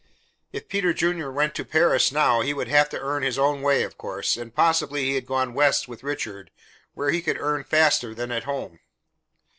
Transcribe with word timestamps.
If 0.51 0.67
Peter 0.67 0.93
Junior 0.95 1.31
went 1.31 1.53
to 1.53 1.63
Paris 1.63 2.11
now, 2.11 2.41
he 2.41 2.55
would 2.55 2.67
have 2.67 2.89
to 2.89 2.99
earn 2.99 3.21
his 3.21 3.37
own 3.37 3.61
way, 3.61 3.83
of 3.83 3.99
course, 3.99 4.35
and 4.35 4.51
possibly 4.51 5.03
he 5.05 5.13
had 5.13 5.27
gone 5.27 5.53
west 5.53 5.87
with 5.87 6.01
Richard 6.01 6.49
where 6.95 7.11
he 7.11 7.21
could 7.21 7.37
earn 7.39 7.63
faster 7.63 8.15
than 8.15 8.31
at 8.31 8.45
home. 8.45 8.79